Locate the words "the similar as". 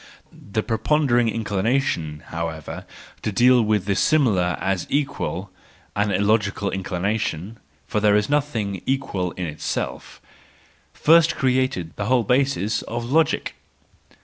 3.85-4.85